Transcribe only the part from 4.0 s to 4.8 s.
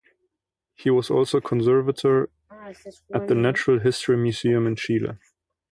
museum in